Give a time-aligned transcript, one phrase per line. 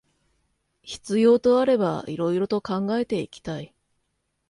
[0.81, 3.75] 必要とあれば色々と考えていきたい